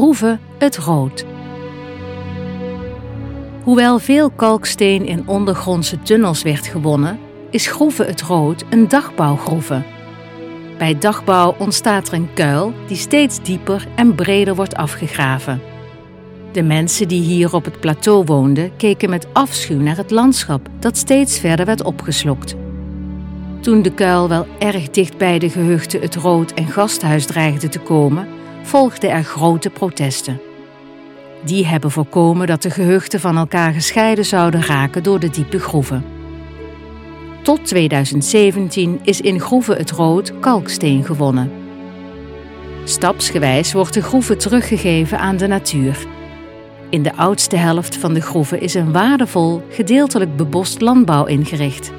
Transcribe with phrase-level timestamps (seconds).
[0.00, 1.24] Groeve het Rood.
[3.62, 7.18] Hoewel veel kalksteen in ondergrondse tunnels werd gewonnen,
[7.50, 9.82] is Groeve het Rood een dagbouwgroeve.
[10.78, 15.60] Bij dagbouw ontstaat er een kuil die steeds dieper en breder wordt afgegraven.
[16.52, 20.96] De mensen die hier op het plateau woonden keken met afschuw naar het landschap dat
[20.96, 22.54] steeds verder werd opgeslokt.
[23.60, 27.78] Toen de kuil wel erg dicht bij de gehuchten het Rood en Gasthuis dreigde te
[27.78, 30.40] komen, volgden er grote protesten.
[31.44, 36.04] Die hebben voorkomen dat de gehuchten van elkaar gescheiden zouden raken door de diepe groeven.
[37.42, 41.50] Tot 2017 is in Groeven het Rood kalksteen gewonnen.
[42.84, 46.06] Stapsgewijs wordt de groeve teruggegeven aan de natuur.
[46.90, 51.92] In de oudste helft van de groeven is een waardevol, gedeeltelijk bebost landbouw ingericht.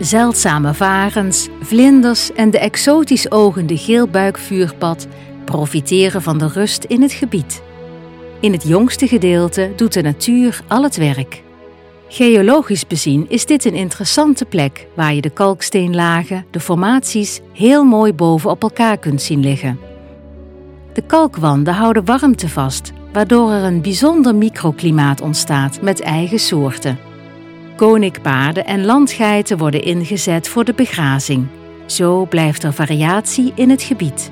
[0.00, 5.06] Zeldzame varens, vlinders en de exotisch ogende geelbuikvuurpad
[5.50, 7.62] profiteren van de rust in het gebied.
[8.40, 11.42] In het jongste gedeelte doet de natuur al het werk.
[12.08, 18.12] Geologisch bezien is dit een interessante plek waar je de kalksteenlagen, de formaties, heel mooi
[18.12, 19.78] boven op elkaar kunt zien liggen.
[20.92, 26.98] De kalkwanden houden warmte vast, waardoor er een bijzonder microklimaat ontstaat met eigen soorten.
[27.76, 31.46] Koninkpaarden en landgeiten worden ingezet voor de begrazing.
[31.86, 34.30] Zo blijft er variatie in het gebied.